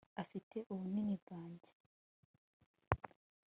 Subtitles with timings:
[0.21, 1.71] afite ubunini bwanjye